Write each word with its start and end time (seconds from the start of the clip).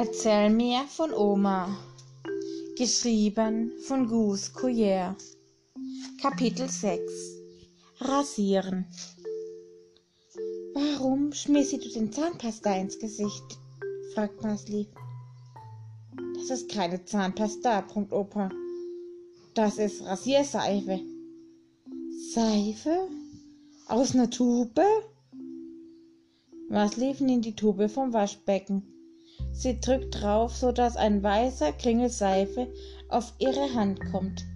Erzähl 0.00 0.48
mir 0.50 0.84
von 0.86 1.12
Oma. 1.12 1.76
Geschrieben 2.76 3.72
von 3.80 4.06
Gus 4.06 4.54
Couillère. 4.54 5.16
Kapitel 6.22 6.68
6 6.68 7.02
Rasieren. 8.02 8.86
Warum 10.72 11.32
schmierst 11.32 11.72
du 11.72 11.78
den 11.78 12.12
Zahnpasta 12.12 12.76
ins 12.76 12.96
Gesicht? 13.00 13.58
fragt 14.14 14.40
Masli. 14.40 14.86
Das 16.36 16.50
ist 16.50 16.70
keine 16.70 17.04
Zahnpasta, 17.04 17.80
Punkt 17.80 18.12
Opa. 18.12 18.50
Das 19.54 19.78
ist 19.78 20.04
Rasierseife. 20.04 21.00
Seife? 22.32 23.08
Aus 23.88 24.14
ner 24.14 24.30
Tube? 24.30 24.80
Masli 26.68 27.16
nimmt 27.18 27.46
die 27.46 27.56
Tube 27.56 27.90
vom 27.90 28.12
Waschbecken. 28.12 28.94
Sie 29.58 29.80
drückt 29.80 30.22
drauf, 30.22 30.54
so 30.54 30.70
dass 30.70 30.96
ein 30.96 31.20
weißer 31.20 31.72
Kringel 31.72 32.10
Seife 32.10 32.68
auf 33.08 33.32
ihre 33.40 33.74
Hand 33.74 33.98
kommt. 34.12 34.46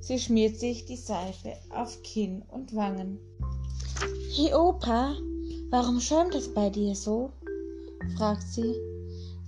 Sie 0.00 0.18
schmiert 0.18 0.60
sich 0.60 0.84
die 0.84 0.98
Seife 0.98 1.54
auf 1.70 2.02
Kinn 2.02 2.42
und 2.50 2.76
Wangen. 2.76 3.18
Hey 4.34 4.52
Opa, 4.52 5.16
warum 5.70 6.00
schäumt 6.00 6.34
es 6.34 6.52
bei 6.52 6.68
dir 6.68 6.94
so? 6.94 7.32
fragt 8.18 8.42
sie. 8.42 8.74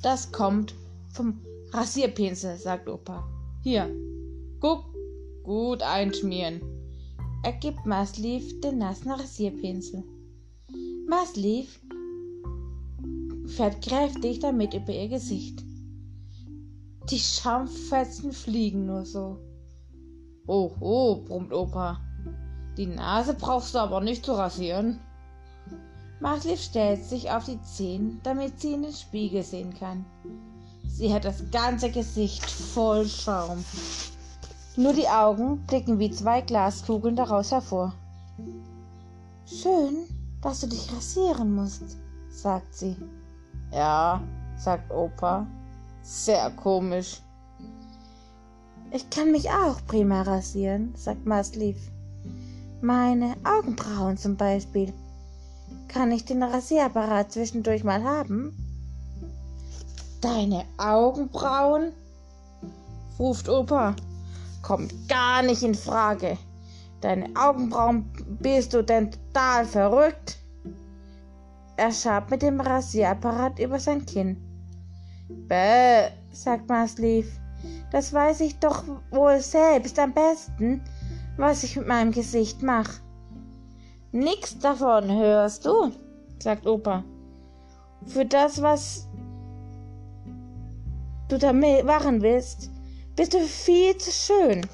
Das 0.00 0.32
kommt 0.32 0.74
vom 1.12 1.38
Rasierpinsel, 1.70 2.56
sagt 2.56 2.88
Opa. 2.88 3.28
Hier, 3.62 3.94
guck, 4.58 4.84
gut 5.42 5.82
einschmieren. 5.82 6.62
Er 7.44 7.52
gibt 7.52 7.84
Maslief 7.84 8.58
den 8.62 8.78
nassen 8.78 9.10
Rasierpinsel. 9.10 10.02
Maslief 11.06 11.78
fährt 13.48 13.82
kräftig 13.82 14.40
damit 14.40 14.74
über 14.74 14.92
ihr 14.92 15.08
Gesicht. 15.08 15.64
Die 17.10 17.18
Schaumfetzen 17.18 18.32
fliegen 18.32 18.86
nur 18.86 19.04
so. 19.04 19.38
Oh, 20.46 20.72
oh, 20.80 21.22
brummt 21.24 21.52
Opa. 21.52 22.00
Die 22.76 22.86
Nase 22.86 23.34
brauchst 23.34 23.74
du 23.74 23.78
aber 23.78 24.00
nicht 24.00 24.24
zu 24.24 24.32
rasieren. 24.32 25.00
Marlief 26.20 26.60
stellt 26.60 27.04
sich 27.04 27.30
auf 27.30 27.44
die 27.44 27.60
Zehen, 27.62 28.20
damit 28.22 28.60
sie 28.60 28.72
in 28.72 28.82
den 28.82 28.92
Spiegel 28.92 29.42
sehen 29.42 29.74
kann. 29.74 30.04
Sie 30.86 31.12
hat 31.12 31.24
das 31.24 31.50
ganze 31.50 31.90
Gesicht 31.90 32.44
voll 32.44 33.06
Schaum. 33.06 33.64
Nur 34.76 34.92
die 34.92 35.08
Augen 35.08 35.64
blicken 35.66 35.98
wie 35.98 36.10
zwei 36.10 36.40
Glaskugeln 36.40 37.16
daraus 37.16 37.52
hervor. 37.52 37.94
Schön, 39.46 40.06
dass 40.40 40.60
du 40.60 40.66
dich 40.66 40.92
rasieren 40.92 41.54
musst, 41.54 41.96
sagt 42.30 42.74
sie. 42.74 42.96
Ja, 43.72 44.22
sagt 44.56 44.90
Opa. 44.90 45.46
Sehr 46.02 46.50
komisch. 46.50 47.20
Ich 48.90 49.10
kann 49.10 49.32
mich 49.32 49.50
auch 49.50 49.84
prima 49.86 50.22
rasieren, 50.22 50.94
sagt 50.96 51.26
Maslief. 51.26 51.76
Meine 52.80 53.36
Augenbrauen 53.44 54.16
zum 54.16 54.36
Beispiel. 54.36 54.94
Kann 55.88 56.12
ich 56.12 56.24
den 56.24 56.42
Rasierapparat 56.42 57.32
zwischendurch 57.32 57.84
mal 57.84 58.02
haben? 58.02 58.56
Deine 60.20 60.64
Augenbrauen? 60.78 61.92
ruft 63.18 63.48
Opa. 63.48 63.94
Kommt 64.62 64.92
gar 65.08 65.42
nicht 65.42 65.62
in 65.62 65.74
Frage. 65.74 66.38
Deine 67.00 67.28
Augenbrauen 67.36 68.10
bist 68.40 68.74
du 68.74 68.82
denn 68.82 69.10
total 69.10 69.64
verrückt? 69.64 70.37
Er 71.78 71.92
schabt 71.92 72.32
mit 72.32 72.42
dem 72.42 72.60
Rasierapparat 72.60 73.60
über 73.60 73.78
sein 73.78 74.04
Kinn. 74.04 74.36
Bäh, 75.28 76.08
sagt 76.32 76.68
Maslief. 76.68 77.38
Das 77.92 78.12
weiß 78.12 78.40
ich 78.40 78.58
doch 78.58 78.82
wohl 79.12 79.38
selbst 79.38 79.96
am 80.00 80.12
besten, 80.12 80.82
was 81.36 81.62
ich 81.62 81.76
mit 81.76 81.86
meinem 81.86 82.10
Gesicht 82.10 82.62
mache. 82.62 83.00
Nix 84.10 84.58
davon 84.58 85.08
hörst 85.08 85.66
du, 85.66 85.92
sagt 86.40 86.66
Opa. 86.66 87.04
Für 88.06 88.24
das, 88.24 88.60
was 88.60 89.08
du 91.28 91.38
damit 91.38 91.84
machen 91.84 92.22
willst, 92.22 92.72
bist 93.14 93.34
du 93.34 93.38
viel 93.38 93.96
zu 93.98 94.10
schön. 94.10 94.66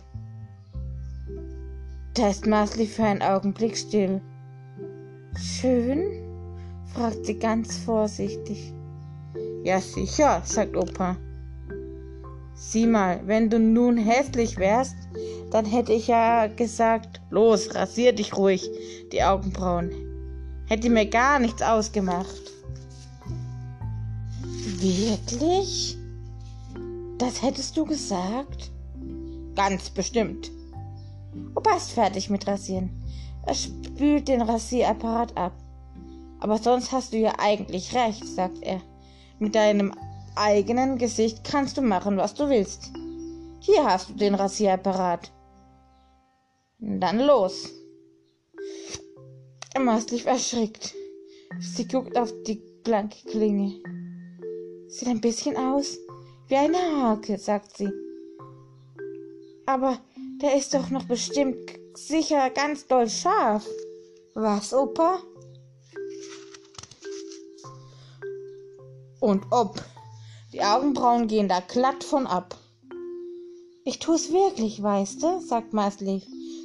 Da 2.14 2.28
ist 2.30 2.46
Masli 2.46 2.86
für 2.86 3.04
einen 3.04 3.20
Augenblick 3.20 3.76
still. 3.76 4.22
Schön? 5.36 6.23
Fragt 6.94 7.26
sie 7.26 7.38
ganz 7.38 7.76
vorsichtig. 7.78 8.72
Ja, 9.64 9.80
sicher, 9.80 10.42
sagt 10.44 10.76
Opa. 10.76 11.16
Sieh 12.54 12.86
mal, 12.86 13.20
wenn 13.26 13.50
du 13.50 13.58
nun 13.58 13.96
hässlich 13.96 14.56
wärst, 14.58 14.94
dann 15.50 15.64
hätte 15.64 15.92
ich 15.92 16.06
ja 16.06 16.46
gesagt, 16.46 17.20
los, 17.30 17.74
rasier 17.74 18.12
dich 18.12 18.36
ruhig, 18.36 18.70
die 19.12 19.22
Augenbrauen. 19.22 19.90
Hätte 20.66 20.88
mir 20.88 21.06
gar 21.06 21.40
nichts 21.40 21.62
ausgemacht. 21.62 22.52
Wirklich? 24.78 25.96
Das 27.18 27.42
hättest 27.42 27.76
du 27.76 27.84
gesagt? 27.84 28.70
Ganz 29.56 29.90
bestimmt. 29.90 30.50
Opa 31.54 31.76
ist 31.76 31.92
fertig 31.92 32.30
mit 32.30 32.46
Rasieren. 32.46 32.90
Er 33.46 33.54
spült 33.54 34.28
den 34.28 34.42
Rasierapparat 34.42 35.36
ab. 35.36 35.52
Aber 36.44 36.58
sonst 36.58 36.92
hast 36.92 37.14
du 37.14 37.16
ja 37.16 37.32
eigentlich 37.38 37.94
recht, 37.94 38.26
sagt 38.26 38.58
er. 38.60 38.82
Mit 39.38 39.54
deinem 39.54 39.94
eigenen 40.36 40.98
Gesicht 40.98 41.42
kannst 41.42 41.78
du 41.78 41.80
machen, 41.80 42.18
was 42.18 42.34
du 42.34 42.50
willst. 42.50 42.92
Hier 43.60 43.82
hast 43.82 44.10
du 44.10 44.12
den 44.12 44.34
Rasierapparat. 44.34 45.32
Dann 46.80 47.20
los. 47.20 47.70
Lief 50.10 50.26
erschrickt. 50.26 50.94
Sie 51.60 51.88
guckt 51.88 52.18
auf 52.18 52.30
die 52.46 52.60
blanke 52.82 53.26
Klinge. 53.26 53.80
Sieht 54.88 55.08
ein 55.08 55.22
bisschen 55.22 55.56
aus 55.56 55.96
wie 56.48 56.56
eine 56.56 56.76
Hake, 56.76 57.38
sagt 57.38 57.74
sie. 57.74 57.90
Aber 59.64 59.96
der 60.42 60.58
ist 60.58 60.74
doch 60.74 60.90
noch 60.90 61.06
bestimmt 61.06 61.72
sicher 61.94 62.50
ganz 62.50 62.86
doll 62.86 63.08
scharf. 63.08 63.66
Was, 64.34 64.74
Opa? 64.74 65.22
Und 69.24 69.46
ob. 69.52 69.82
Die 70.52 70.62
Augenbrauen 70.62 71.28
gehen 71.28 71.48
da 71.48 71.60
glatt 71.60 72.04
von 72.04 72.26
ab. 72.26 72.58
Ich 73.86 73.98
tu's 73.98 74.30
wirklich, 74.30 74.82
weißt 74.82 75.22
du, 75.22 75.40
sagt 75.40 75.72
Masli. 75.72 76.22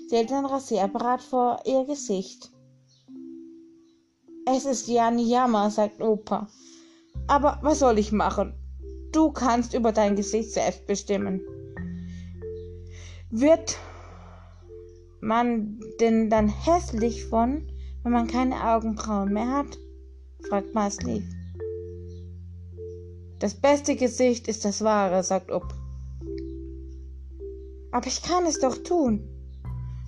Sie 0.09 0.17
hält 0.17 0.29
den 0.29 0.45
Rasierapparat 0.45 1.21
vor 1.21 1.61
ihr 1.65 1.85
Gesicht. 1.85 2.51
Es 4.45 4.65
ist 4.65 4.89
ja 4.89 5.07
ein 5.07 5.19
Jammer, 5.19 5.71
sagt 5.71 6.01
Opa. 6.01 6.50
Aber 7.27 7.59
was 7.61 7.79
soll 7.79 7.97
ich 7.97 8.11
machen? 8.11 8.53
Du 9.13 9.31
kannst 9.31 9.73
über 9.73 9.94
dein 9.94 10.17
Gesicht 10.17 10.51
selbst 10.51 10.85
bestimmen. 10.85 11.39
Wird 13.29 13.77
man 15.21 15.79
denn 16.01 16.29
dann 16.29 16.50
hässlich 16.50 17.23
von, 17.23 17.65
wenn 18.03 18.11
man 18.11 18.27
keine 18.27 18.61
Augenbrauen 18.61 19.31
mehr 19.31 19.47
hat? 19.47 19.77
fragt 20.50 20.73
Masli. 20.73 21.23
Das 23.39 23.53
beste 23.53 23.95
Gesicht 23.95 24.47
ist 24.47 24.65
das 24.65 24.83
wahre, 24.83 25.24
sagt 25.24 25.51
Up. 25.51 25.74
Aber 27.91 28.07
ich 28.07 28.21
kann 28.21 28.45
es 28.45 28.59
doch 28.59 28.77
tun. 28.83 29.24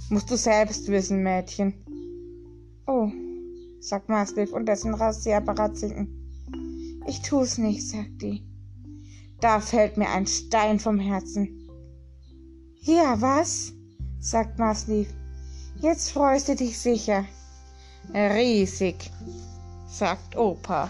Musst 0.10 0.30
du 0.30 0.36
selbst 0.36 0.88
wissen, 0.90 1.24
Mädchen. 1.24 1.74
Oh, 2.86 3.10
sagt 3.80 4.10
Mastiff 4.10 4.52
und 4.52 4.66
dessen 4.66 4.94
Rasierapparat 4.94 5.78
sinken. 5.78 6.22
Ich 7.08 7.22
tu's 7.22 7.58
nicht, 7.58 7.88
sagt 7.88 8.22
die. 8.22 8.46
Da 9.40 9.60
fällt 9.60 9.98
mir 9.98 10.10
ein 10.10 10.28
Stein 10.28 10.80
vom 10.80 11.00
Herzen. 11.00 11.70
Ja, 12.82 13.20
was? 13.22 13.74
sagt 14.20 14.60
Maslief. 14.60 15.08
Jetzt 15.80 16.12
freust 16.12 16.50
du 16.50 16.56
dich 16.56 16.78
sicher. 16.78 17.26
Riesig, 18.14 19.10
sagt 19.88 20.36
Opa. 20.36 20.90